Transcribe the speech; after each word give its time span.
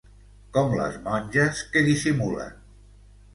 Com 0.55 0.71
les 0.79 0.97
monges 1.07 1.61
que 1.75 1.85
dissimulen. 1.89 2.57